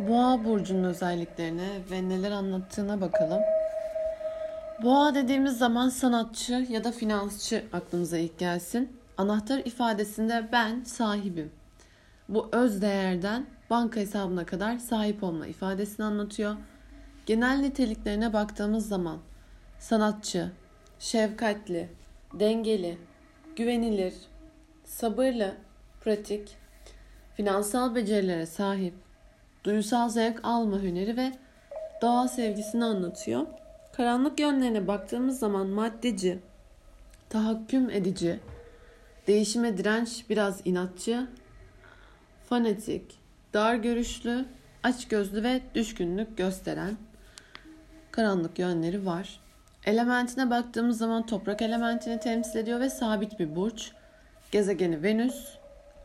[0.00, 3.40] Boğa burcunun özelliklerine ve neler anlattığına bakalım.
[4.82, 8.96] Boğa dediğimiz zaman sanatçı ya da finansçı aklımıza ilk gelsin.
[9.16, 11.52] Anahtar ifadesinde ben sahibim.
[12.28, 16.56] Bu öz değerden banka hesabına kadar sahip olma ifadesini anlatıyor.
[17.26, 19.18] Genel niteliklerine baktığımız zaman
[19.78, 20.52] sanatçı,
[20.98, 21.88] şefkatli,
[22.32, 22.98] dengeli,
[23.56, 24.14] güvenilir,
[24.84, 25.54] sabırlı,
[26.00, 26.56] pratik,
[27.36, 28.94] finansal becerilere sahip,
[29.66, 31.32] duysal zevk alma hüneri ve
[32.02, 33.46] doğa sevgisini anlatıyor.
[33.92, 36.38] Karanlık yönlerine baktığımız zaman maddeci,
[37.28, 38.40] tahakküm edici,
[39.26, 41.26] değişime direnç biraz inatçı,
[42.48, 43.18] fanatik,
[43.54, 44.44] dar görüşlü,
[44.82, 46.96] açgözlü ve düşkünlük gösteren
[48.10, 49.40] karanlık yönleri var.
[49.84, 53.92] Elementine baktığımız zaman toprak elementini temsil ediyor ve sabit bir burç.
[54.52, 55.56] Gezegeni Venüs,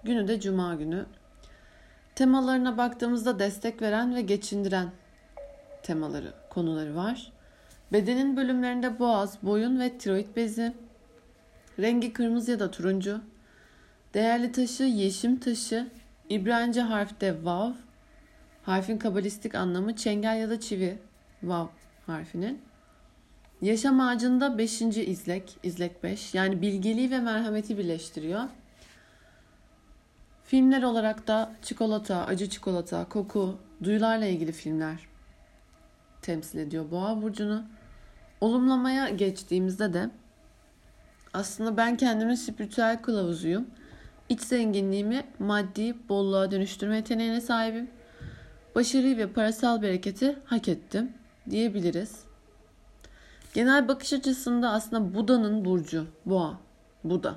[0.04, 1.06] günü de Cuma günü.
[2.22, 4.92] Temalarına baktığımızda destek veren ve geçindiren
[5.84, 7.32] temaları, konuları var.
[7.94, 10.74] Bedenin bölümlerinde boğaz, boyun ve tiroid bezi.
[11.80, 13.22] Rengi kırmızı ya da turuncu.
[14.14, 15.88] Değerli taşı yeşim taşı.
[16.30, 17.72] İbranice harfte vav.
[18.64, 20.98] Harfin kabalistik anlamı çengel ya da çivi.
[21.44, 21.68] Vav
[22.06, 22.62] harfinin.
[23.62, 24.82] Yaşam ağacında 5.
[24.82, 26.34] izlek, izlek 5.
[26.34, 28.44] Yani bilgeliği ve merhameti birleştiriyor.
[30.52, 35.00] Filmler olarak da çikolata, acı çikolata, koku, duyularla ilgili filmler
[36.22, 37.64] temsil ediyor Boğa burcunu.
[38.42, 40.10] Olumlamaya geçtiğimizde de
[41.34, 43.68] aslında ben kendimin spiritüel kılavuzuyum.
[44.30, 47.90] İç zenginliğimi maddi bolluğa dönüştürme yeteneğine sahibim.
[48.76, 51.14] Başarıyı ve parasal bereketi hak ettim
[51.50, 52.24] diyebiliriz.
[53.54, 56.60] Genel bakış açısında aslında Buda'nın burcu, boğa,
[57.04, 57.36] Buda.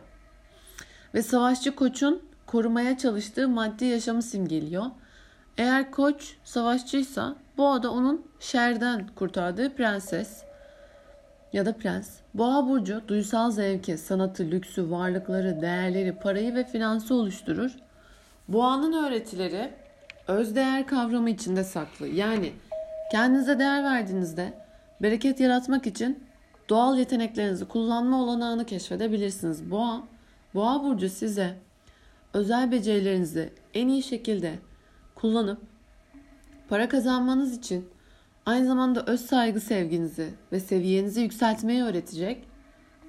[1.14, 4.84] Ve savaşçı koçun korumaya çalıştığı maddi yaşamı simgeliyor.
[5.58, 10.42] Eğer koç savaşçıysa boğa da onun şerden kurtardığı prenses
[11.52, 12.10] ya da prens.
[12.34, 17.76] Boğa burcu duysal zevki, sanatı, lüksü, varlıkları, değerleri, parayı ve finansı oluşturur.
[18.48, 19.70] Boğanın öğretileri
[20.28, 22.08] öz değer kavramı içinde saklı.
[22.08, 22.52] Yani
[23.12, 24.52] kendinize değer verdiğinizde
[25.02, 26.24] bereket yaratmak için
[26.68, 29.70] doğal yeteneklerinizi kullanma olanağını keşfedebilirsiniz.
[29.70, 30.02] Boğa,
[30.54, 31.63] Boğa burcu size
[32.34, 34.58] özel becerilerinizi en iyi şekilde
[35.14, 35.58] kullanıp
[36.68, 37.88] para kazanmanız için
[38.46, 42.44] aynı zamanda öz saygı sevginizi ve seviyenizi yükseltmeyi öğretecek.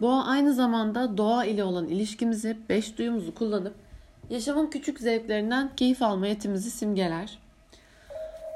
[0.02, 3.76] Boğa aynı zamanda doğa ile olan ilişkimizi, beş duyumuzu kullanıp
[4.30, 7.40] yaşamın küçük zevklerinden keyif alma yetimizi simgeler.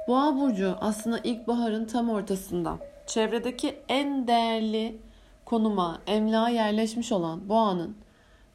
[0.07, 4.97] Boğa burcu aslında ilkbaharın tam ortasında çevredeki en değerli
[5.46, 7.96] konuma, emlağa yerleşmiş olan boğanın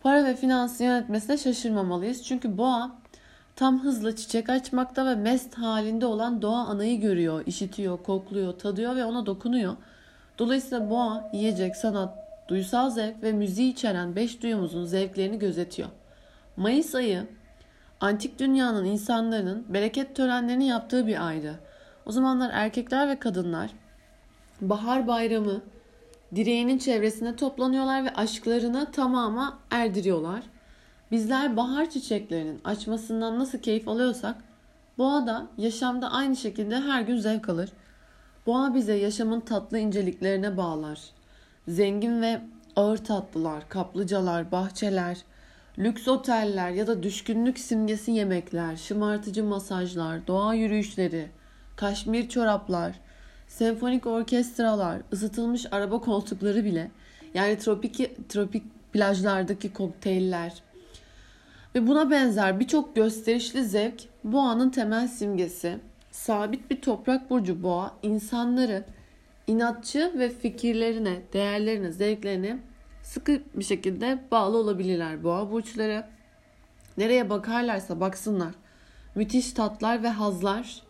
[0.05, 2.23] para ve finansı yönetmesine şaşırmamalıyız.
[2.23, 2.91] Çünkü boğa
[3.57, 9.05] tam hızla çiçek açmakta ve mest halinde olan doğa anayı görüyor, işitiyor, kokluyor, tadıyor ve
[9.05, 9.77] ona dokunuyor.
[10.39, 15.89] Dolayısıyla boğa yiyecek, sanat, duysal zevk ve müziği içeren beş duyumuzun zevklerini gözetiyor.
[16.57, 17.27] Mayıs ayı
[18.01, 21.55] antik dünyanın insanların bereket törenlerini yaptığı bir aydı.
[22.07, 23.71] O zamanlar erkekler ve kadınlar
[24.61, 25.63] bahar bayramı
[26.37, 30.43] direğinin çevresine toplanıyorlar ve aşklarını tamama erdiriyorlar.
[31.11, 34.37] Bizler bahar çiçeklerinin açmasından nasıl keyif alıyorsak
[34.99, 37.71] boğa da yaşamda aynı şekilde her gün zevk alır.
[38.47, 41.01] Boğa bize yaşamın tatlı inceliklerine bağlar.
[41.69, 42.41] Zengin ve
[42.77, 45.19] ağır tatlılar, kaplıcalar, bahçeler,
[45.79, 51.31] lüks oteller ya da düşkünlük simgesi yemekler, şımartıcı masajlar, doğa yürüyüşleri,
[51.77, 53.01] kaşmir çoraplar,
[53.59, 56.91] senfonik orkestralar, ısıtılmış araba koltukları bile
[57.35, 60.63] yani tropik tropik plajlardaki kokteyller
[61.75, 65.79] ve buna benzer birçok gösterişli zevk boğanın temel simgesi.
[66.11, 68.85] Sabit bir toprak burcu boğa insanları
[69.47, 72.59] inatçı ve fikirlerine, değerlerine, zevklerine
[73.03, 76.05] sıkı bir şekilde bağlı olabilirler boğa burçları.
[76.97, 78.55] Nereye bakarlarsa baksınlar.
[79.15, 80.84] Müthiş tatlar ve hazlar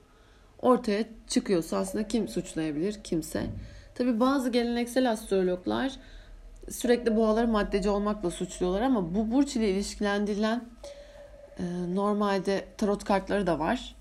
[0.65, 3.01] ortaya çıkıyorsa aslında kim suçlayabilir?
[3.05, 3.47] Kimse.
[3.95, 5.93] Tabi bazı geleneksel astrologlar
[6.71, 10.65] sürekli boğaları maddeci olmakla suçluyorlar ama bu burç ile ilişkilendirilen
[11.59, 13.95] e, normalde tarot kartları da var.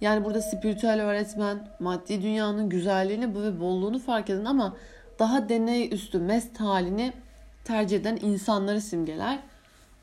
[0.00, 4.76] Yani burada spiritüel öğretmen maddi dünyanın güzelliğini ve bolluğunu fark eden ama
[5.18, 7.12] daha deney üstü mest halini
[7.64, 9.38] tercih eden insanları simgeler.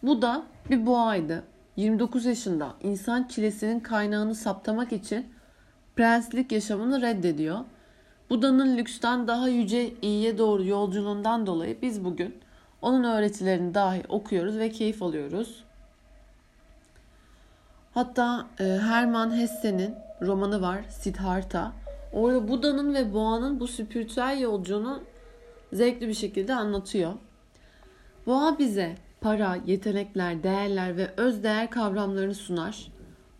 [0.03, 1.43] Bu da bir boğaydı.
[1.75, 5.34] 29 yaşında insan çilesinin kaynağını saptamak için
[5.95, 7.59] prenslik yaşamını reddediyor.
[8.29, 12.35] Buda'nın lüksten daha yüce iyiye doğru yolculuğundan dolayı biz bugün
[12.81, 15.63] onun öğretilerini dahi okuyoruz ve keyif alıyoruz.
[17.93, 21.71] Hatta e, Hermann Hesse'nin romanı var Siddhartha.
[22.13, 25.03] Orada Buda'nın ve Boğa'nın bu spiritüel yolculuğunu
[25.73, 27.13] zevkli bir şekilde anlatıyor.
[28.25, 32.87] Boğa bize para, yetenekler, değerler ve öz değer kavramlarını sunar.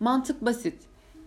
[0.00, 0.82] Mantık basit.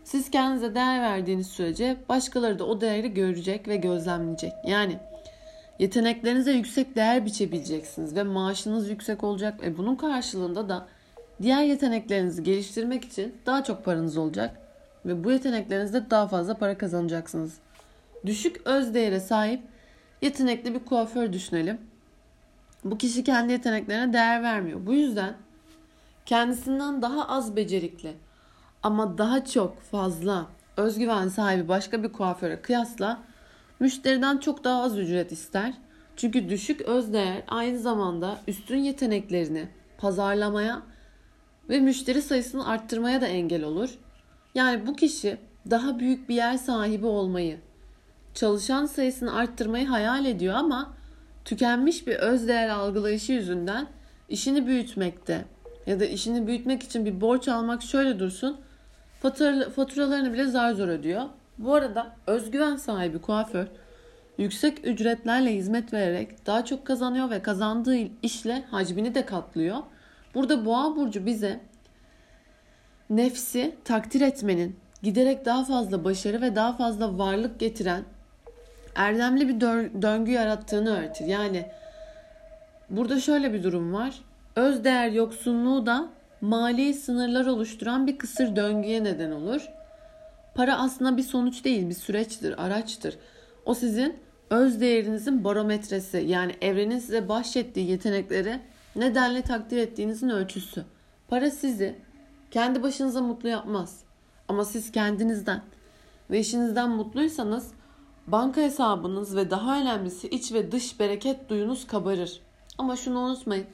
[0.10, 4.54] Siz kendinize değer verdiğiniz sürece başkaları da o değeri görecek ve gözlemleyecek.
[4.66, 4.98] Yani
[5.80, 10.88] yeteneklerinize yüksek değer biçebileceksiniz ve maaşınız yüksek olacak ve bunun karşılığında da
[11.42, 14.58] diğer yeteneklerinizi geliştirmek için daha çok paranız olacak
[15.06, 17.58] ve bu yeteneklerinizde daha fazla para kazanacaksınız.
[18.26, 19.62] Düşük öz değere sahip
[20.22, 21.78] yetenekli bir kuaför düşünelim.
[22.84, 24.80] Bu kişi kendi yeteneklerine değer vermiyor.
[24.86, 25.34] Bu yüzden
[26.26, 28.14] kendisinden daha az becerikli
[28.84, 30.46] ama daha çok fazla
[30.78, 33.20] özgüven sahibi başka bir kuaföre kıyasla
[33.80, 35.74] müşteriden çok daha az ücret ister.
[36.16, 39.68] Çünkü düşük özdeğer aynı zamanda üstün yeteneklerini
[39.98, 40.82] pazarlamaya
[41.70, 43.90] ve müşteri sayısını arttırmaya da engel olur.
[44.56, 45.38] Yani bu kişi
[45.70, 47.58] daha büyük bir yer sahibi olmayı,
[48.34, 50.94] çalışan sayısını arttırmayı hayal ediyor ama
[51.46, 53.88] tükenmiş bir özdeğer algılayışı yüzünden
[54.30, 55.46] işini büyütmekte
[55.88, 58.58] ya da işini büyütmek için bir borç almak şöyle dursun
[59.76, 61.24] faturalarını bile zar zor ödüyor.
[61.58, 63.68] Bu arada özgüven sahibi kuaför
[64.38, 69.78] yüksek ücretlerle hizmet vererek daha çok kazanıyor ve kazandığı işle hacmini de katlıyor.
[70.36, 71.60] Burada boğa burcu bize
[73.10, 78.04] nefsi takdir etmenin giderek daha fazla başarı ve daha fazla varlık getiren
[78.96, 79.62] erdemli bir
[80.02, 81.26] döngü yarattığını öğretir.
[81.26, 81.66] Yani
[82.90, 84.22] burada şöyle bir durum var.
[84.56, 86.10] Öz değer yoksunluğu da
[86.42, 89.70] mali sınırlar oluşturan bir kısır döngüye neden olur.
[90.56, 93.18] Para aslında bir sonuç değil, bir süreçtir, araçtır.
[93.66, 94.20] O sizin
[94.50, 98.60] öz değerinizin barometresi yani evrenin size bahşettiği yetenekleri
[98.96, 100.86] nedenle takdir ettiğinizin ölçüsü.
[101.28, 101.96] Para sizi
[102.52, 104.04] kendi başınıza mutlu yapmaz.
[104.48, 105.62] Ama siz kendinizden
[106.32, 107.72] ve işinizden mutluysanız
[108.28, 112.42] banka hesabınız ve daha önemlisi iç ve dış bereket duyunuz kabarır.
[112.78, 113.66] Ama şunu unutmayın.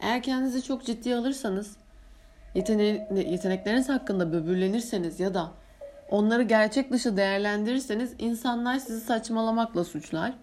[0.00, 1.76] Eğer kendinizi çok ciddiye alırsanız,
[2.54, 5.52] yetene yetenekleriniz hakkında böbürlenirseniz ya da
[6.10, 10.34] onları gerçek dışı değerlendirirseniz insanlar sizi saçmalamakla suçlar.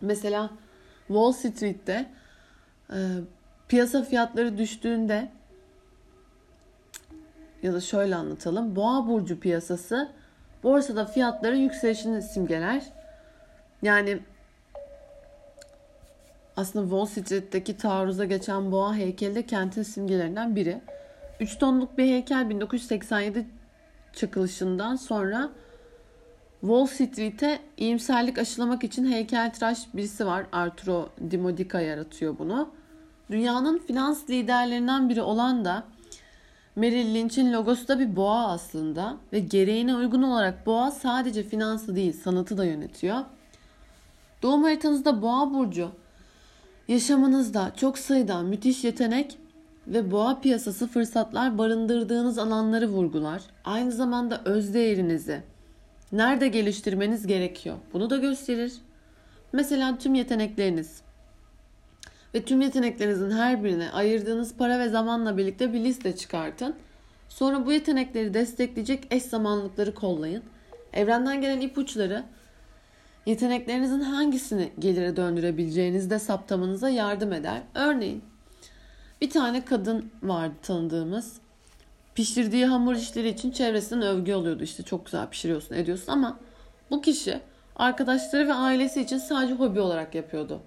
[0.00, 0.50] Mesela
[1.06, 2.06] Wall Street'te
[2.90, 2.96] e,
[3.68, 5.28] piyasa fiyatları düştüğünde
[7.62, 8.76] ya da şöyle anlatalım.
[8.76, 10.12] Boğa burcu piyasası
[10.62, 12.82] borsada fiyatların yükselişini simgeler.
[13.82, 14.18] Yani
[16.56, 20.80] aslında Wall Street'teki taarruza geçen boğa heykeli de kentin simgelerinden biri.
[21.42, 23.46] 3 tonluk bir heykel 1987
[24.12, 25.50] çakılışından sonra
[26.60, 30.46] Wall Street'e iyimserlik aşılamak için heykeltıraş birisi var.
[30.52, 32.68] Arturo Di Modica yaratıyor bunu.
[33.30, 35.84] Dünyanın finans liderlerinden biri olan da
[36.76, 42.12] Merrill Lynch'in logosu da bir boğa aslında ve gereğine uygun olarak boğa sadece finansı değil
[42.12, 43.18] sanatı da yönetiyor.
[44.42, 45.90] Doğum haritanızda boğa burcu
[46.88, 49.38] yaşamınızda çok sayıda müthiş yetenek
[49.86, 53.42] ve boğa piyasası fırsatlar barındırdığınız alanları vurgular.
[53.64, 55.42] Aynı zamanda öz değerinizi
[56.12, 58.72] nerede geliştirmeniz gerekiyor bunu da gösterir.
[59.52, 61.02] Mesela tüm yetenekleriniz
[62.34, 66.74] ve tüm yeteneklerinizin her birine ayırdığınız para ve zamanla birlikte bir liste çıkartın.
[67.28, 70.42] Sonra bu yetenekleri destekleyecek eş zamanlıkları kollayın.
[70.92, 72.24] Evrenden gelen ipuçları
[73.26, 77.62] yeteneklerinizin hangisini gelire döndürebileceğinizi de saptamanıza yardım eder.
[77.74, 78.22] Örneğin
[79.22, 81.36] bir tane kadın vardı tanıdığımız.
[82.14, 84.62] Pişirdiği hamur işleri için çevresinden övgü alıyordu.
[84.62, 86.38] İşte çok güzel pişiriyorsun ediyorsun ama
[86.90, 87.40] bu kişi
[87.76, 90.60] arkadaşları ve ailesi için sadece hobi olarak yapıyordu.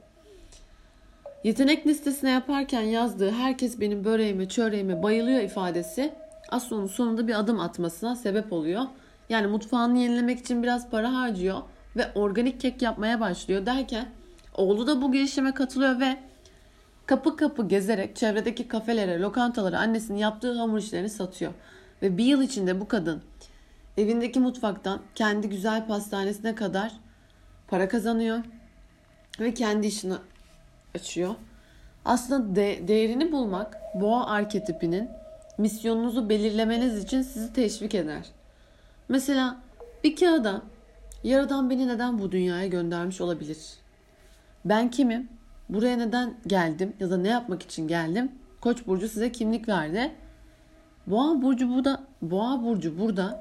[1.43, 6.13] Yetenek listesine yaparken yazdığı herkes benim böreğime, çöreğime bayılıyor ifadesi
[6.49, 8.83] aslında onun sonunda bir adım atmasına sebep oluyor.
[9.29, 11.61] Yani mutfağını yenilemek için biraz para harcıyor
[11.95, 14.09] ve organik kek yapmaya başlıyor derken
[14.53, 16.17] oğlu da bu girişime katılıyor ve
[17.05, 21.53] kapı kapı gezerek çevredeki kafelere, lokantalara annesinin yaptığı hamur işlerini satıyor.
[22.01, 23.21] Ve bir yıl içinde bu kadın
[23.97, 26.91] evindeki mutfaktan kendi güzel pastanesine kadar
[27.67, 28.39] para kazanıyor
[29.39, 30.13] ve kendi işini
[30.95, 31.35] açıyor.
[32.05, 35.09] Aslında de, değerini bulmak boğa arketipinin
[35.57, 38.25] misyonunuzu belirlemeniz için sizi teşvik eder.
[39.09, 39.57] Mesela
[40.03, 40.61] bir kağıda
[41.25, 43.57] Yaradan beni neden bu dünyaya göndermiş olabilir?
[44.65, 45.29] Ben kimim?
[45.69, 48.31] Buraya neden geldim ya da ne yapmak için geldim?
[48.61, 50.11] Koç burcu size kimlik verdi.
[51.07, 53.39] Boğa burcu burada, Boğa burcu burada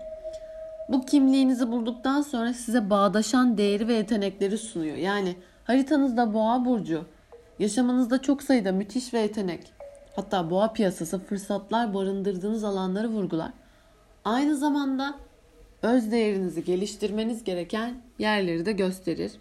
[0.88, 4.96] bu kimliğinizi bulduktan sonra size bağdaşan değeri ve yetenekleri sunuyor.
[4.96, 7.04] Yani haritanızda Boğa burcu
[7.58, 9.72] Yaşamınızda çok sayıda müthiş ve yetenek,
[10.16, 13.50] hatta boğa piyasası fırsatlar barındırdığınız alanları vurgular.
[14.24, 15.14] Aynı zamanda
[15.82, 19.32] öz değerinizi geliştirmeniz gereken yerleri de gösterir.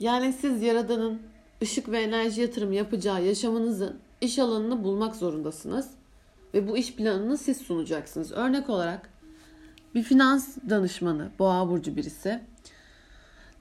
[0.00, 1.22] Yani siz Yaradan'ın
[1.62, 5.90] ışık ve enerji yatırım yapacağı yaşamınızın iş alanını bulmak zorundasınız.
[6.54, 8.32] Ve bu iş planını siz sunacaksınız.
[8.32, 9.10] Örnek olarak
[9.94, 12.40] bir finans danışmanı, boğa burcu birisi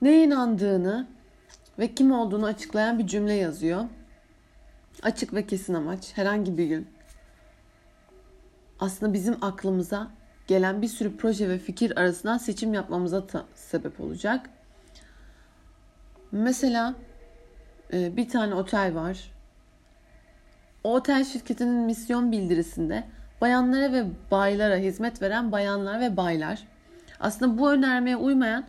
[0.01, 1.07] neye inandığını
[1.79, 3.85] ve kim olduğunu açıklayan bir cümle yazıyor.
[5.03, 6.87] Açık ve kesin amaç herhangi bir gün
[8.79, 10.11] aslında bizim aklımıza
[10.47, 13.23] gelen bir sürü proje ve fikir arasından seçim yapmamıza
[13.55, 14.49] sebep olacak.
[16.33, 16.95] Mesela
[17.93, 19.31] e, bir tane otel var.
[20.83, 23.03] O otel şirketinin misyon bildirisinde
[23.41, 26.67] bayanlara ve baylara hizmet veren bayanlar ve baylar.
[27.19, 28.65] Aslında bu önermeye uymayan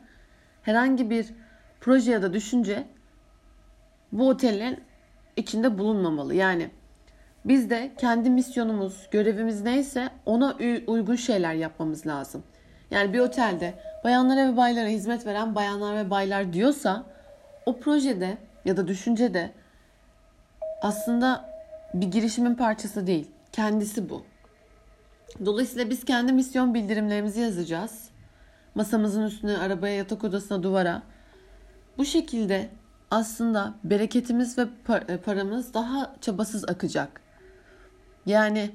[0.63, 1.27] herhangi bir
[1.81, 2.85] proje ya da düşünce
[4.13, 4.81] bu otelin
[5.37, 6.35] içinde bulunmamalı.
[6.35, 6.71] Yani
[7.45, 10.57] biz de kendi misyonumuz, görevimiz neyse ona
[10.87, 12.43] uygun şeyler yapmamız lazım.
[12.91, 17.14] Yani bir otelde bayanlara ve baylara hizmet veren bayanlar ve baylar diyorsa
[17.67, 19.53] o projede ya da düşüncede
[20.83, 21.51] aslında
[21.95, 23.31] bir girişimin parçası değil.
[23.53, 24.23] Kendisi bu.
[25.45, 28.09] Dolayısıyla biz kendi misyon bildirimlerimizi yazacağız.
[28.75, 31.03] Masamızın üstüne, arabaya, yatak odasına, duvara.
[31.99, 32.71] Bu şekilde
[33.11, 34.67] aslında bereketimiz ve
[35.09, 37.21] e, paramız daha çabasız akacak.
[38.27, 38.71] Yani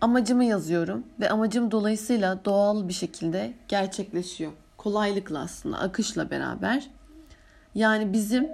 [0.00, 4.52] amacımı yazıyorum ve amacım dolayısıyla doğal bir şekilde gerçekleşiyor.
[4.84, 6.90] Kolaylıkla aslında, akışla beraber.
[7.74, 8.48] Yani bizim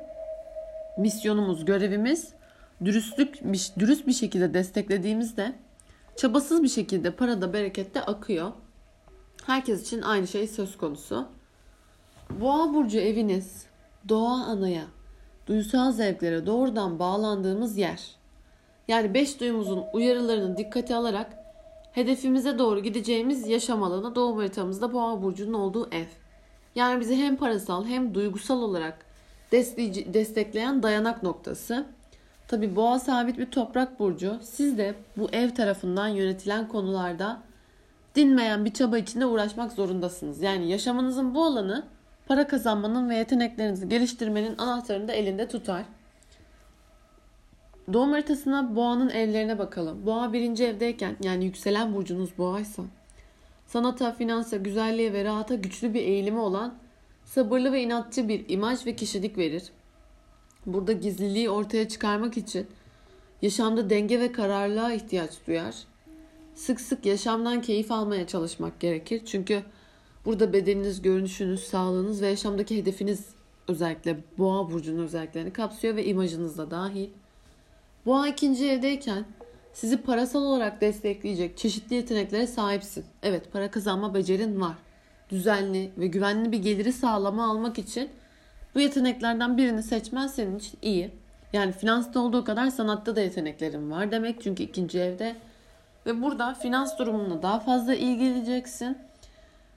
[0.98, 2.32] misyonumuz, görevimiz
[2.84, 3.40] dürüstlük
[3.78, 5.52] dürüst bir şekilde desteklediğimizde
[6.16, 8.52] çabasız bir şekilde parada berekette akıyor.
[9.46, 11.28] Herkes için aynı şey söz konusu.
[12.40, 13.66] Boğa burcu eviniz
[14.08, 14.84] doğa anaya,
[15.46, 18.16] duysal zevklere doğrudan bağlandığımız yer.
[18.88, 21.32] Yani beş duyumuzun uyarılarını dikkate alarak
[21.92, 26.19] hedefimize doğru gideceğimiz yaşam alanı doğum haritamızda boğa burcunun olduğu ev.
[26.74, 29.06] Yani bizi hem parasal hem duygusal olarak
[29.52, 31.86] destekleyen dayanak noktası.
[32.48, 34.38] Tabi boğa sabit bir toprak burcu.
[34.42, 37.40] Siz de bu ev tarafından yönetilen konularda
[38.14, 40.42] dinmeyen bir çaba içinde uğraşmak zorundasınız.
[40.42, 41.86] Yani yaşamınızın bu alanı
[42.26, 45.84] para kazanmanın ve yeteneklerinizi geliştirmenin anahtarını da elinde tutar.
[47.92, 50.06] Doğum haritasına boğanın evlerine bakalım.
[50.06, 52.82] Boğa birinci evdeyken yani yükselen burcunuz boğaysa
[53.72, 56.74] sanata, finansa, güzelliğe ve rahata güçlü bir eğilimi olan
[57.24, 59.62] sabırlı ve inatçı bir imaj ve kişilik verir.
[60.66, 62.66] Burada gizliliği ortaya çıkarmak için
[63.42, 65.74] yaşamda denge ve kararlılığa ihtiyaç duyar.
[66.54, 69.22] Sık sık yaşamdan keyif almaya çalışmak gerekir.
[69.26, 69.62] Çünkü
[70.24, 73.26] burada bedeniniz, görünüşünüz, sağlığınız ve yaşamdaki hedefiniz
[73.68, 77.08] özellikle boğa burcunun özelliklerini kapsıyor ve imajınız da dahil.
[78.06, 79.24] Boğa ikinci evdeyken
[79.72, 83.04] sizi parasal olarak destekleyecek çeşitli yeteneklere sahipsin.
[83.22, 84.74] Evet para kazanma becerin var.
[85.30, 88.10] Düzenli ve güvenli bir geliri sağlama almak için
[88.74, 91.10] bu yeteneklerden birini seçmen senin için iyi.
[91.52, 94.42] Yani finansta olduğu kadar sanatta da yeteneklerin var demek.
[94.42, 95.36] Çünkü ikinci evde
[96.06, 98.98] ve burada finans durumunla daha fazla ilgileneceksin.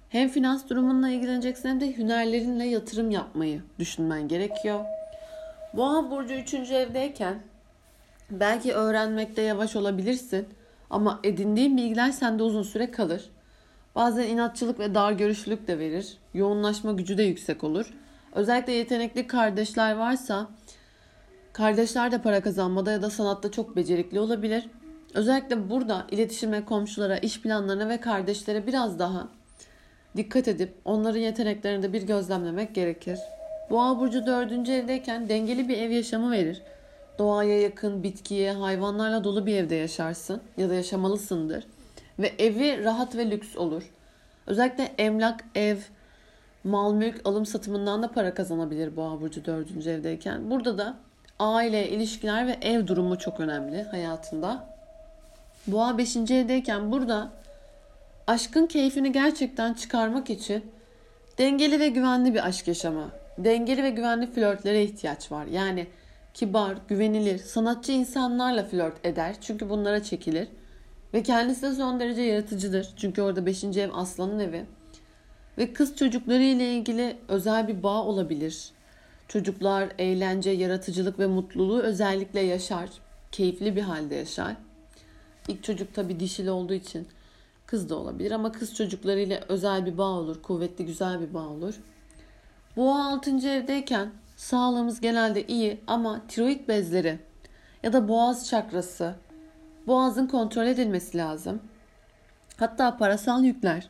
[0.10, 4.86] Hem finans durumunla ilgileneceksin hem de hünerlerinle yatırım yapmayı düşünmen gerekiyor.
[5.74, 6.54] Boğa burcu 3.
[6.54, 7.36] evdeyken
[8.40, 10.48] belki öğrenmekte yavaş olabilirsin
[10.90, 13.30] ama edindiğin bilgiler sende uzun süre kalır.
[13.96, 16.18] Bazen inatçılık ve dar görüşlülük de verir.
[16.34, 17.94] Yoğunlaşma gücü de yüksek olur.
[18.34, 20.50] Özellikle yetenekli kardeşler varsa
[21.54, 24.70] kardeşler de para kazanmada ya da sanatta çok becerikli olabilir.
[25.14, 29.28] Özellikle burada iletişime, komşulara, iş planlarına ve kardeşlere biraz daha
[30.18, 33.20] dikkat edip onların yeteneklerini de bir gözlemlemek gerekir.
[33.70, 36.62] Boğa burcu dördüncü evdeyken dengeli bir ev yaşamı verir.
[37.20, 41.64] Doğaya yakın, bitkiye, hayvanlarla dolu bir evde yaşarsın ya da yaşamalısındır.
[42.20, 43.84] Ve evi rahat ve lüks olur.
[44.48, 45.78] Özellikle emlak, ev,
[46.64, 50.52] mal mülk alım satımından da para kazanabilir boğa burcu dördüncü evdeyken.
[50.52, 50.98] Burada da
[51.40, 54.70] aile, ilişkiler ve ev durumu çok önemli hayatında.
[55.68, 57.32] Boğa beşinci evdeyken burada
[58.28, 60.72] aşkın keyfini gerçekten çıkarmak için
[61.38, 65.46] dengeli ve güvenli bir aşk yaşama, dengeli ve güvenli flörtlere ihtiyaç var.
[65.46, 65.88] Yani
[66.34, 69.36] kibar, güvenilir, sanatçı insanlarla flört eder.
[69.42, 70.48] Çünkü bunlara çekilir.
[71.14, 72.94] Ve kendisi de son derece yaratıcıdır.
[72.98, 73.64] Çünkü orada 5.
[73.64, 74.66] ev aslanın evi.
[75.58, 78.72] Ve kız çocukları ile ilgili özel bir bağ olabilir.
[79.28, 82.90] Çocuklar eğlence, yaratıcılık ve mutluluğu özellikle yaşar.
[83.32, 84.56] Keyifli bir halde yaşar.
[85.48, 87.08] İlk çocuk tabii dişili olduğu için
[87.66, 90.42] kız da olabilir ama kız çocuklarıyla özel bir bağ olur.
[90.42, 91.76] Kuvvetli, güzel bir bağ olur.
[92.76, 93.48] Boğa 6.
[93.48, 97.20] evdeyken sağlığımız genelde iyi ama tiroid bezleri
[97.84, 99.16] ya da boğaz çakrası,
[99.88, 101.62] boğazın kontrol edilmesi lazım.
[102.58, 103.90] Hatta parasal yükler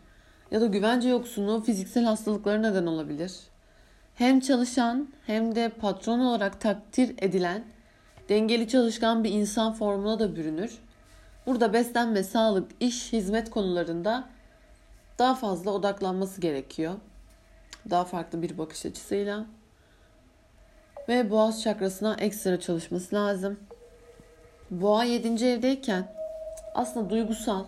[0.51, 3.33] ya da güvence yoksunluğu fiziksel hastalıklara neden olabilir.
[4.15, 7.63] Hem çalışan hem de patron olarak takdir edilen
[8.29, 10.79] dengeli çalışkan bir insan formuna da bürünür.
[11.45, 14.29] Burada beslenme, sağlık, iş, hizmet konularında
[15.19, 16.93] daha fazla odaklanması gerekiyor.
[17.89, 19.45] Daha farklı bir bakış açısıyla.
[21.09, 23.59] Ve boğaz çakrasına ekstra çalışması lazım.
[24.71, 25.45] Boğa 7.
[25.45, 26.07] evdeyken
[26.73, 27.65] aslında duygusal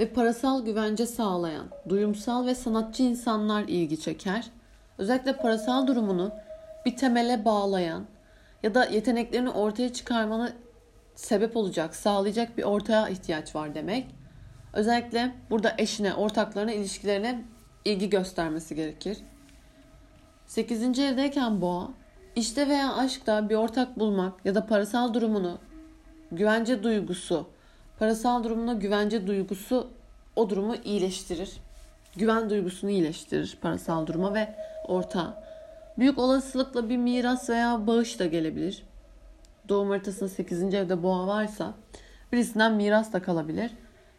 [0.00, 4.50] ve parasal güvence sağlayan, duyumsal ve sanatçı insanlar ilgi çeker.
[4.98, 6.32] Özellikle parasal durumunu
[6.86, 8.04] bir temele bağlayan
[8.62, 10.52] ya da yeteneklerini ortaya çıkarmanı
[11.14, 14.06] sebep olacak, sağlayacak bir ortaya ihtiyaç var demek.
[14.72, 17.44] Özellikle burada eşine, ortaklarına, ilişkilerine
[17.84, 19.18] ilgi göstermesi gerekir.
[20.46, 20.98] 8.
[20.98, 21.90] evdeyken boğa,
[22.36, 25.58] işte veya aşkta bir ortak bulmak ya da parasal durumunu,
[26.32, 27.46] güvence duygusu,
[27.98, 29.90] parasal durumuna güvence duygusu
[30.36, 31.52] o durumu iyileştirir.
[32.16, 34.54] Güven duygusunu iyileştirir parasal duruma ve
[34.88, 35.42] ortağa.
[35.98, 38.82] Büyük olasılıkla bir miras veya bağış da gelebilir.
[39.68, 40.74] Doğum haritasında 8.
[40.74, 41.74] evde boğa varsa
[42.32, 43.70] birisinden miras da kalabilir.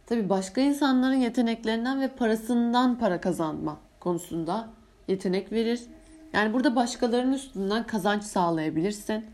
[0.05, 4.67] Tabi başka insanların yeteneklerinden ve parasından para kazanma konusunda
[5.07, 5.81] yetenek verir.
[6.33, 9.25] Yani burada başkalarının üstünden kazanç sağlayabilirsin.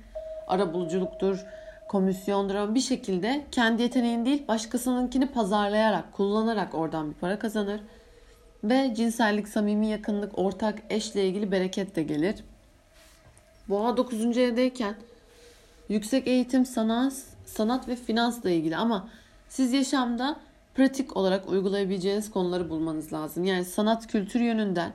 [0.47, 1.45] Arabuluculuktur,
[1.87, 7.81] komisyondur ama bir şekilde kendi yeteneğin değil başkasınınkini pazarlayarak, kullanarak oradan bir para kazanır.
[8.63, 12.35] Ve cinsellik, samimi yakınlık, ortak eşle ilgili bereket de gelir.
[13.69, 14.37] Boğa 9.
[14.37, 14.95] evdeyken
[15.89, 17.13] yüksek eğitim, sanat,
[17.45, 19.09] sanat ve finansla ilgili ama
[19.49, 20.35] siz yaşamda
[20.75, 23.43] pratik olarak uygulayabileceğiniz konuları bulmanız lazım.
[23.43, 24.93] Yani sanat kültür yönünden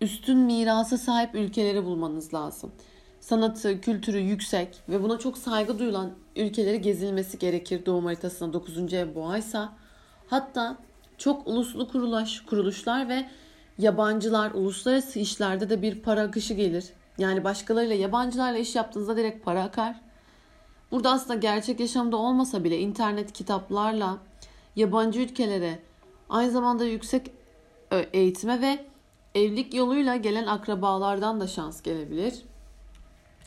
[0.00, 2.72] üstün mirasa sahip ülkeleri bulmanız lazım.
[3.20, 8.94] Sanatı, kültürü yüksek ve buna çok saygı duyulan ülkeleri gezilmesi gerekir doğum haritasına 9.
[8.94, 9.72] ev boğaysa.
[10.26, 10.76] Hatta
[11.18, 13.28] çok uluslu kuruluş, kuruluşlar ve
[13.78, 16.84] yabancılar uluslararası işlerde de bir para akışı gelir.
[17.18, 20.00] Yani başkalarıyla yabancılarla iş yaptığınızda direkt para akar.
[20.90, 24.18] Burada aslında gerçek yaşamda olmasa bile internet kitaplarla
[24.76, 25.78] yabancı ülkelere
[26.28, 27.30] aynı zamanda yüksek
[28.12, 28.89] eğitime ve
[29.34, 32.34] evlilik yoluyla gelen akrabalardan da şans gelebilir.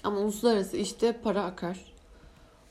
[0.04, 1.80] Ama uluslararası işte para akar.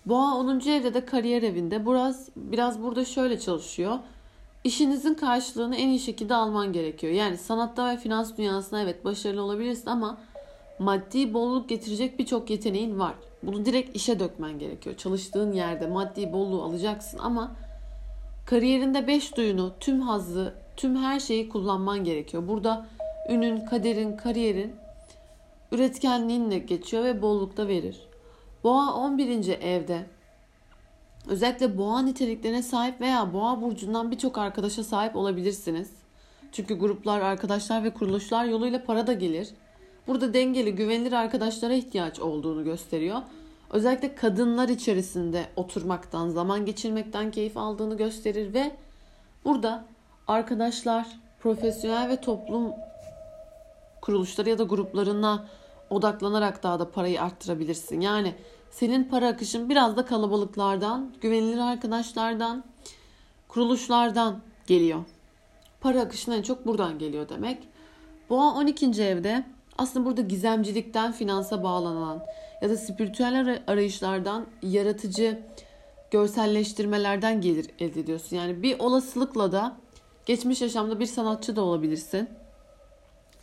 [0.06, 0.60] Boğa 10.
[0.60, 1.86] evde de kariyer evinde.
[1.86, 3.98] Biraz biraz burada şöyle çalışıyor.
[4.64, 7.12] İşinizin karşılığını en iyi şekilde alman gerekiyor.
[7.12, 10.18] Yani sanatta ve finans dünyasında evet başarılı olabilirsin ama
[10.78, 13.14] maddi bolluk getirecek birçok yeteneğin var.
[13.42, 14.96] Bunu direkt işe dökmen gerekiyor.
[14.96, 17.52] Çalıştığın yerde maddi bolluğu alacaksın ama
[18.46, 22.48] kariyerinde beş duyunu, tüm hazzı, tüm her şeyi kullanman gerekiyor.
[22.48, 22.86] Burada
[23.32, 24.74] ünün, kaderin, kariyerin
[25.72, 28.00] üretkenliğinle geçiyor ve bollukta verir.
[28.64, 29.48] Boğa 11.
[29.48, 30.06] evde
[31.28, 35.90] özellikle boğa niteliklerine sahip veya boğa burcundan birçok arkadaşa sahip olabilirsiniz.
[36.52, 39.48] Çünkü gruplar, arkadaşlar ve kuruluşlar yoluyla para da gelir.
[40.06, 43.18] Burada dengeli, güvenilir arkadaşlara ihtiyaç olduğunu gösteriyor.
[43.70, 48.70] Özellikle kadınlar içerisinde oturmaktan, zaman geçirmekten keyif aldığını gösterir ve
[49.44, 49.84] burada
[50.28, 51.06] arkadaşlar,
[51.40, 52.72] profesyonel ve toplum
[54.02, 55.48] kuruluşları ya da gruplarına
[55.90, 58.00] odaklanarak daha da parayı arttırabilirsin.
[58.00, 58.34] Yani
[58.70, 62.64] senin para akışın biraz da kalabalıklardan, güvenilir arkadaşlardan,
[63.48, 65.04] kuruluşlardan geliyor.
[65.80, 67.58] Para akışın en çok buradan geliyor demek.
[68.30, 68.86] Boğa 12.
[69.02, 69.44] evde
[69.78, 72.22] aslında burada gizemcilikten finansa bağlanan
[72.62, 75.38] ya da spiritüel arayışlardan yaratıcı
[76.10, 78.36] görselleştirmelerden gelir elde ediyorsun.
[78.36, 79.76] Yani bir olasılıkla da
[80.26, 82.28] geçmiş yaşamda bir sanatçı da olabilirsin.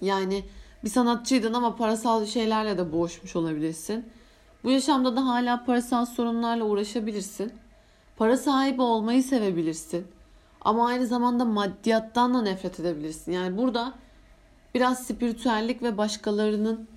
[0.02, 0.44] Yani
[0.84, 4.06] bir sanatçıydın ama parasal şeylerle de boğuşmuş olabilirsin.
[4.64, 7.54] Bu yaşamda da hala parasal sorunlarla uğraşabilirsin.
[8.18, 10.08] Para sahibi olmayı sevebilirsin.
[10.62, 13.32] Ama aynı zamanda maddiyattan da nefret edebilirsin.
[13.32, 13.94] Yani burada
[14.76, 16.88] biraz spiritüellik ve başkalarının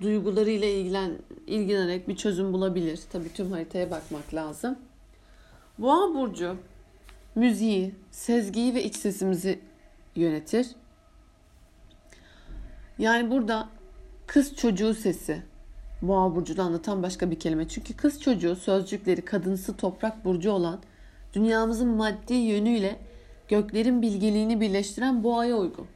[0.00, 3.00] duygularıyla ilgilen, ilgilenerek bir çözüm bulabilir.
[3.12, 4.78] Tabii tüm haritaya bakmak lazım.
[5.78, 6.56] Boğa burcu
[7.34, 9.60] müziği, sezgiyi ve iç sesimizi
[10.16, 10.66] yönetir.
[12.98, 13.68] Yani burada
[14.26, 15.42] kız çocuğu sesi
[16.02, 17.68] Boğa burcunu anlatan başka bir kelime.
[17.68, 20.80] Çünkü kız çocuğu sözcükleri kadınsı toprak burcu olan
[21.34, 22.96] dünyamızın maddi yönüyle
[23.48, 25.86] göklerin bilgeliğini birleştiren boğaya uygun.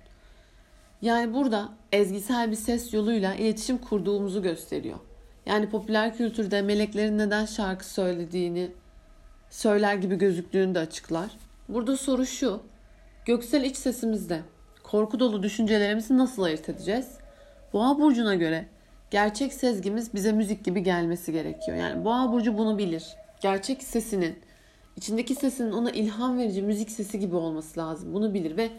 [1.02, 4.98] Yani burada ezgisel bir ses yoluyla iletişim kurduğumuzu gösteriyor.
[5.46, 8.70] Yani popüler kültürde meleklerin neden şarkı söylediğini
[9.50, 11.30] söyler gibi gözüktüğünü de açıklar.
[11.68, 12.60] Burada soru şu.
[13.24, 14.40] Göksel iç sesimizde
[14.90, 17.06] korku dolu düşüncelerimizi nasıl ayırt edeceğiz?
[17.72, 18.66] Boğa burcuna göre
[19.10, 21.76] gerçek sezgimiz bize müzik gibi gelmesi gerekiyor.
[21.76, 23.04] Yani Boğa burcu bunu bilir.
[23.40, 24.38] Gerçek sesinin
[24.96, 28.14] içindeki sesinin ona ilham verici müzik sesi gibi olması lazım.
[28.14, 28.70] Bunu bilir ve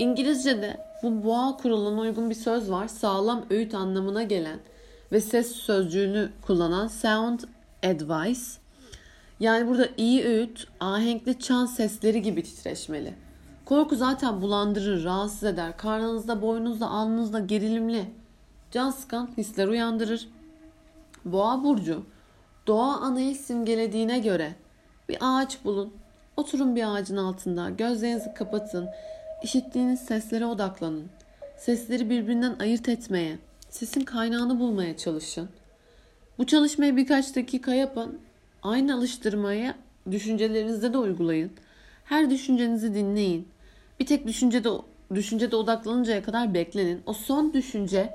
[0.00, 2.88] İngilizce'de bu boğa kuralına uygun bir söz var.
[2.88, 4.58] Sağlam öğüt anlamına gelen
[5.12, 7.40] ve ses sözcüğünü kullanan sound
[7.82, 8.40] advice.
[9.40, 13.14] Yani burada iyi öğüt, ahenkli çan sesleri gibi titreşmeli.
[13.70, 15.76] Korku zaten bulandırır, rahatsız eder.
[15.76, 18.04] Karnınızda, boynunuzda, alnınızda gerilimli,
[18.70, 20.28] can sıkan hisler uyandırır.
[21.24, 22.02] Boğa burcu
[22.66, 24.54] doğa anayı simgelediğine göre
[25.08, 25.94] bir ağaç bulun.
[26.36, 27.70] Oturun bir ağacın altında.
[27.70, 28.88] Gözlerinizi kapatın.
[29.42, 31.06] İşittiğiniz seslere odaklanın.
[31.58, 35.48] Sesleri birbirinden ayırt etmeye, sesin kaynağını bulmaya çalışın.
[36.38, 38.18] Bu çalışmayı birkaç dakika yapın.
[38.62, 39.74] Aynı alıştırmayı
[40.10, 41.50] düşüncelerinizde de uygulayın.
[42.04, 43.48] Her düşüncenizi dinleyin.
[44.00, 44.68] Bir tek düşüncede
[45.14, 47.02] düşüncede odaklanıncaya kadar beklenin.
[47.06, 48.14] O son düşünce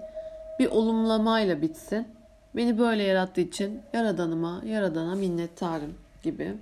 [0.60, 2.08] bir olumlamayla bitsin.
[2.56, 5.94] Beni böyle yarattığı için yaradanıma, yaradana minnettarım
[6.24, 6.54] gibi.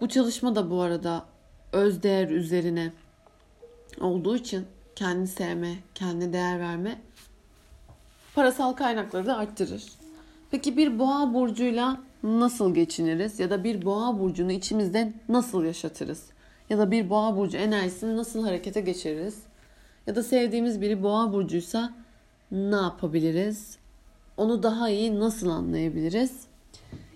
[0.00, 1.24] Bu çalışma da bu arada
[1.72, 2.92] öz değer üzerine
[4.00, 6.98] olduğu için kendi sevme, kendi değer verme
[8.34, 9.84] parasal kaynakları da arttırır.
[10.50, 16.22] Peki bir boğa burcuyla nasıl geçiniriz ya da bir boğa burcunu içimizde nasıl yaşatırız?
[16.70, 19.38] Ya da bir boğa burcu enerjisini nasıl harekete geçiririz?
[20.06, 21.92] Ya da sevdiğimiz biri boğa burcuysa
[22.50, 23.78] ne yapabiliriz?
[24.36, 26.40] Onu daha iyi nasıl anlayabiliriz?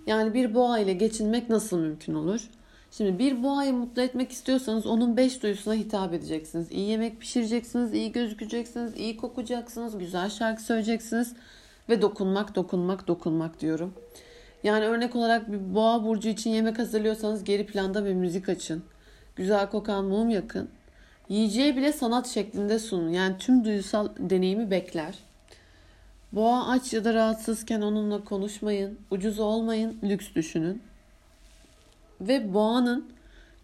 [0.07, 2.51] Yani bir boğa ile geçinmek nasıl mümkün olur?
[2.91, 6.73] Şimdi bir boğayı mutlu etmek istiyorsanız onun beş duyusuna hitap edeceksiniz.
[6.73, 11.33] İyi yemek pişireceksiniz, iyi gözükeceksiniz, iyi kokacaksınız, güzel şarkı söyleyeceksiniz
[11.89, 13.95] ve dokunmak, dokunmak, dokunmak diyorum.
[14.65, 18.83] Yani örnek olarak bir boğa burcu için yemek hazırlıyorsanız geri planda bir müzik açın.
[19.37, 20.71] Güzel kokan mum yakın.
[21.29, 23.09] Yiyeceği bile sanat şeklinde sunun.
[23.09, 25.19] Yani tüm duysal deneyimi bekler.
[26.33, 28.99] Boğa aç ya da rahatsızken onunla konuşmayın.
[29.11, 30.83] Ucuz olmayın, lüks düşünün
[32.21, 33.13] ve boğanın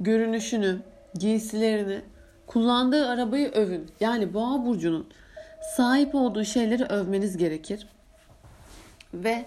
[0.00, 0.78] görünüşünü,
[1.14, 2.00] giysilerini,
[2.46, 3.90] kullandığı arabayı övün.
[4.00, 5.06] Yani boğa burcunun
[5.76, 7.86] sahip olduğu şeyleri övmeniz gerekir.
[9.14, 9.44] Ve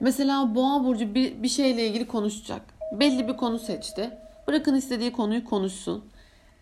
[0.00, 2.62] mesela boğa burcu bir, bir şeyle ilgili konuşacak.
[2.92, 4.10] Belli bir konu seçti.
[4.46, 6.04] Bırakın istediği konuyu konuşsun.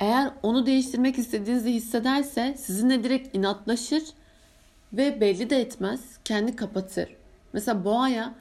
[0.00, 4.02] Eğer onu değiştirmek istediğinizi hissederse sizinle direkt inatlaşır
[4.92, 6.00] ve belli de etmez.
[6.24, 7.08] Kendi kapatır.
[7.52, 8.34] Mesela boğaya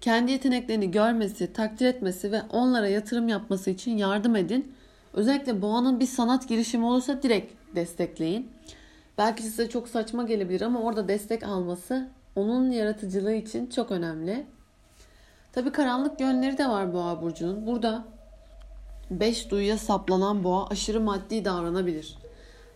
[0.00, 4.72] kendi yeteneklerini görmesi, takdir etmesi ve onlara yatırım yapması için yardım edin.
[5.14, 8.50] Özellikle boğanın bir sanat girişimi olursa direkt destekleyin.
[9.18, 14.46] Belki size çok saçma gelebilir ama orada destek alması onun yaratıcılığı için çok önemli.
[15.52, 17.66] Tabii karanlık yönleri de var boğa burcunun.
[17.66, 18.04] Burada
[19.10, 22.18] beş duyuya saplanan boğa aşırı maddi davranabilir.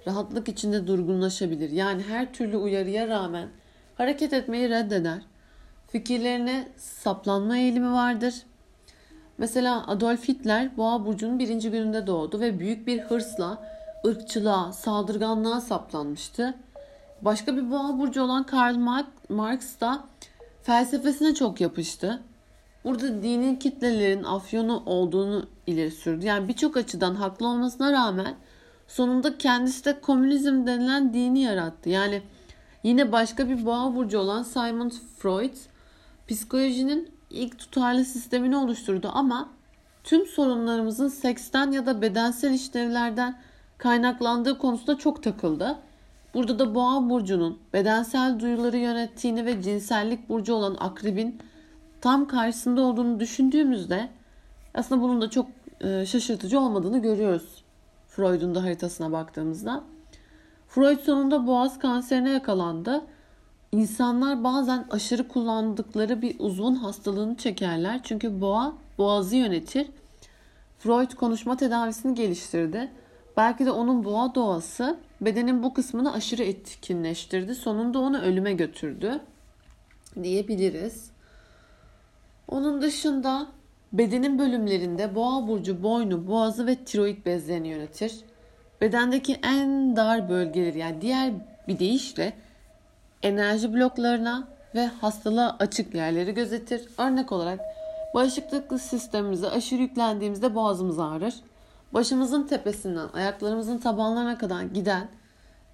[0.07, 1.71] Rahatlık içinde durgunlaşabilir.
[1.71, 3.49] Yani her türlü uyarıya rağmen
[3.95, 5.23] hareket etmeyi reddeder
[5.88, 8.35] fikirlerine saplanma eğilimi vardır.
[9.38, 13.62] Mesela Adolf Hitler Boğa burcunun birinci gününde doğdu ve büyük bir hırsla
[14.07, 16.55] ırkçılığa, saldırganlığa saplanmıştı.
[17.23, 18.77] Başka bir boğa burcu olan Karl
[19.29, 20.05] Marx da
[20.63, 22.23] felsefesine çok yapıştı.
[22.85, 26.27] Burada dinin kitlelerin afyonu olduğunu ileri sürdü.
[26.27, 28.35] Yani birçok açıdan haklı olmasına rağmen
[28.89, 31.89] sonunda kendisi de komünizm denilen dini yarattı.
[31.89, 32.23] Yani
[32.83, 35.55] yine başka bir boğa burcu olan Simon Freud
[36.29, 39.49] psikolojinin ilk tutarlı sistemini oluşturdu ama
[40.05, 43.39] tüm sorunlarımızın seksten ya da bedensel işlevlerden
[43.79, 45.79] kaynaklandığı konusunda çok takıldı.
[46.35, 51.38] Burada da boğa burcunun bedensel duyuları yönettiğini ve cinsellik burcu olan akrebin
[52.01, 54.09] tam karşısında olduğunu düşündüğümüzde
[54.75, 55.47] aslında bunun da çok
[55.81, 57.64] e, şaşırtıcı olmadığını görüyoruz.
[58.09, 59.85] Freud'un da haritasına baktığımızda.
[60.68, 63.03] Freud sonunda boğaz kanserine yakalandı
[63.73, 68.01] İnsanlar bazen aşırı kullandıkları bir uzun hastalığını çekerler.
[68.03, 69.87] Çünkü boğa boğazı yönetir.
[70.79, 72.92] Freud konuşma tedavisini geliştirdi.
[73.37, 77.55] Belki de onun boğa doğası bedenin bu kısmını aşırı etkinleştirdi.
[77.55, 79.21] Sonunda onu ölüme götürdü
[80.23, 81.11] diyebiliriz.
[82.49, 83.47] Onun dışında
[83.93, 88.21] bedenin bölümlerinde boğa burcu boynu, boğazı ve tiroid bezlerini yönetir.
[88.81, 91.33] Bedendeki en dar bölgeleri yani diğer
[91.69, 92.33] bir deyişle
[93.23, 96.89] enerji bloklarına ve hastalığa açık yerleri gözetir.
[96.99, 97.61] Örnek olarak
[98.15, 101.35] bağışıklık sistemimize aşırı yüklendiğimizde boğazımız ağrır.
[101.95, 105.09] Başımızın tepesinden ayaklarımızın tabanlarına kadar giden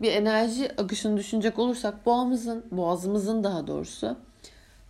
[0.00, 4.16] bir enerji akışını düşünecek olursak boğazımızın, boğazımızın daha doğrusu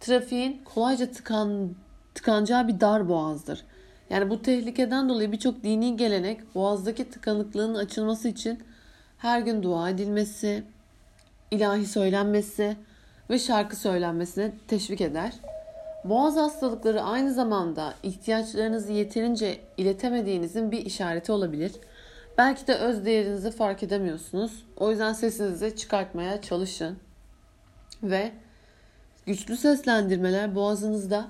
[0.00, 1.74] trafiğin kolayca tıkan,
[2.14, 3.64] tıkanacağı bir dar boğazdır.
[4.10, 8.62] Yani bu tehlikeden dolayı birçok dini gelenek boğazdaki tıkanıklığın açılması için
[9.18, 10.64] her gün dua edilmesi,
[11.50, 12.76] ilahi söylenmesi
[13.30, 15.32] ve şarkı söylenmesine teşvik eder.
[16.04, 21.72] Boğaz hastalıkları aynı zamanda ihtiyaçlarınızı yeterince iletemediğinizin bir işareti olabilir.
[22.38, 24.66] Belki de öz değerinizi fark edemiyorsunuz.
[24.76, 26.98] O yüzden sesinizi çıkartmaya çalışın.
[28.02, 28.32] Ve
[29.26, 31.26] güçlü seslendirmeler boğazınızda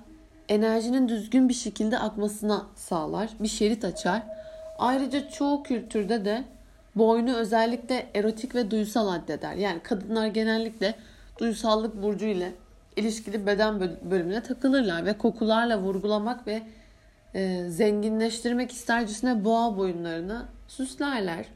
[0.48, 3.30] enerjinin düzgün bir şekilde akmasına sağlar.
[3.40, 4.22] Bir şerit açar.
[4.78, 6.44] Ayrıca çoğu kültürde de
[6.96, 9.54] boynu özellikle erotik ve duysal addeder.
[9.54, 10.94] Yani kadınlar genellikle
[11.38, 12.52] duysallık burcu ile
[12.98, 13.80] ilişkili beden
[14.10, 16.62] bölümüne takılırlar ve kokularla vurgulamak ve
[17.34, 21.46] e, zenginleştirmek istercesine boğa boyunlarını süslerler.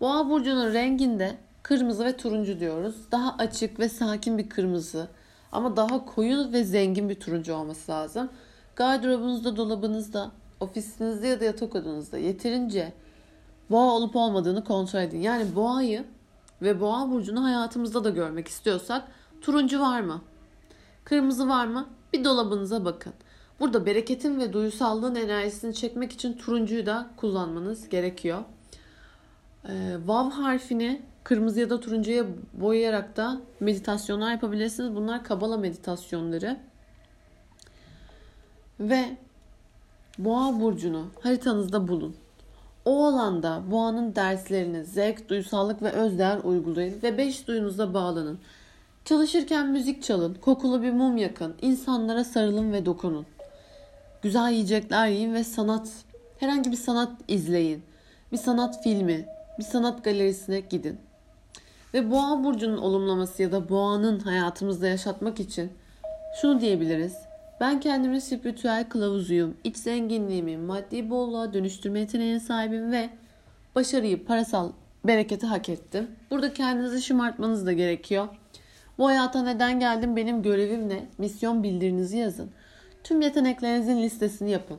[0.00, 2.96] Boğa burcunun renginde kırmızı ve turuncu diyoruz.
[3.12, 5.08] Daha açık ve sakin bir kırmızı
[5.52, 8.28] ama daha koyu ve zengin bir turuncu olması lazım.
[8.76, 10.30] Gardırobunuzda, dolabınızda,
[10.60, 12.92] ofisinizde ya da yatak odanızda yeterince
[13.70, 15.20] boğa olup olmadığını kontrol edin.
[15.20, 16.04] Yani boğayı
[16.62, 19.02] ve boğa burcunu hayatımızda da görmek istiyorsak
[19.40, 20.20] turuncu var mı?
[21.06, 21.86] Kırmızı var mı?
[22.12, 23.12] Bir dolabınıza bakın.
[23.60, 28.38] Burada bereketin ve duysallığın enerjisini çekmek için turuncuyu da kullanmanız gerekiyor.
[29.68, 34.96] Ee, Vav harfini kırmızı ya da turuncuya boyayarak da meditasyonlar yapabilirsiniz.
[34.96, 36.56] Bunlar kabala meditasyonları.
[38.80, 39.16] Ve
[40.18, 42.16] boğa burcunu haritanızda bulun.
[42.84, 48.38] O alanda boğanın derslerini zevk, duysallık ve özdeğer uygulayın ve beş duyunuzda bağlanın.
[49.06, 53.26] Çalışırken müzik çalın, kokulu bir mum yakın, insanlara sarılın ve dokunun.
[54.22, 55.88] Güzel yiyecekler yiyin ve sanat,
[56.40, 57.82] herhangi bir sanat izleyin.
[58.32, 59.26] Bir sanat filmi,
[59.58, 60.98] bir sanat galerisine gidin.
[61.94, 65.72] Ve boğa burcunun olumlaması ya da boğanın hayatımızda yaşatmak için
[66.40, 67.16] şunu diyebiliriz.
[67.60, 69.56] Ben kendimi spiritüel kılavuzuyum.
[69.64, 73.10] İç zenginliğimi maddi bolluğa dönüştürme yeteneğine sahibim ve
[73.74, 74.70] başarıyı, parasal
[75.04, 76.10] bereketi hak ettim.
[76.30, 78.28] Burada kendinizi şımartmanız da gerekiyor.
[78.98, 81.06] Bu hayata neden geldim benim görevim ne?
[81.18, 82.50] Misyon bildirinizi yazın.
[83.04, 84.78] Tüm yeteneklerinizin listesini yapın.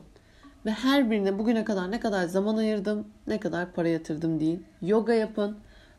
[0.66, 4.64] Ve her birine bugüne kadar ne kadar zaman ayırdım, ne kadar para yatırdım deyin.
[4.82, 5.56] Yoga yapın,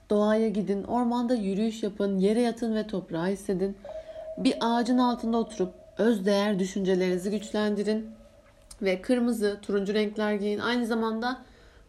[0.10, 3.78] doğaya gidin, ormanda yürüyüş yapın, yere yatın ve toprağı hissedin.
[4.38, 8.10] Bir ağacın altında oturup öz değer düşüncelerinizi güçlendirin.
[8.82, 10.60] Ve kırmızı, turuncu renkler giyin.
[10.60, 11.38] Aynı zamanda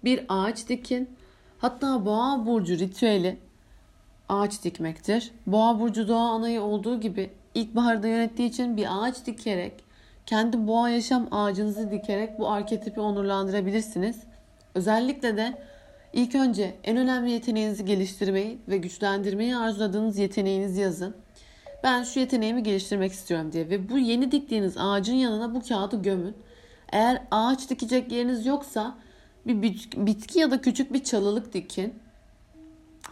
[0.04, 1.10] bir ağaç dikin.
[1.58, 3.38] Hatta boğa burcu ritüeli
[4.30, 5.30] ağaç dikmektir.
[5.46, 9.84] Boğa burcu doğa anayı olduğu gibi ilkbaharda yönettiği için bir ağaç dikerek
[10.26, 14.16] kendi boğa yaşam ağacınızı dikerek bu arketipi onurlandırabilirsiniz.
[14.74, 15.58] Özellikle de
[16.12, 21.14] ilk önce en önemli yeteneğinizi geliştirmeyi ve güçlendirmeyi arzuladığınız yeteneğinizi yazın.
[21.84, 26.36] Ben şu yeteneğimi geliştirmek istiyorum diye ve bu yeni diktiğiniz ağacın yanına bu kağıdı gömün.
[26.92, 28.94] Eğer ağaç dikecek yeriniz yoksa
[29.46, 29.62] bir
[29.96, 31.94] bitki ya da küçük bir çalılık dikin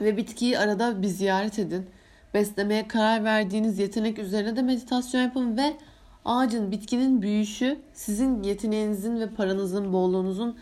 [0.00, 1.86] ve bitkiyi arada bir ziyaret edin.
[2.34, 5.76] Beslemeye karar verdiğiniz yetenek üzerine de meditasyon yapın ve
[6.24, 10.56] ağacın, bitkinin büyüyüşü sizin yeteneğinizin ve paranızın, bolluğunuzun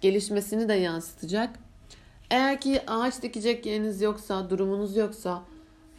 [0.00, 1.50] gelişmesini de yansıtacak.
[2.30, 5.42] Eğer ki ağaç dikecek yeriniz yoksa, durumunuz yoksa,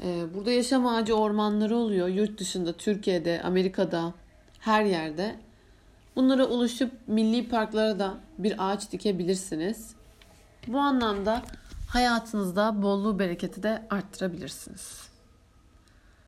[0.03, 2.07] e, burada yaşam ağacı ormanları oluyor.
[2.07, 4.13] Yurt dışında, Türkiye'de, Amerika'da,
[4.59, 5.35] her yerde.
[6.15, 9.95] Bunlara ulaşıp milli parklara da bir ağaç dikebilirsiniz.
[10.67, 11.41] Bu anlamda
[11.93, 15.12] hayatınızda bolluğu bereketi de arttırabilirsiniz.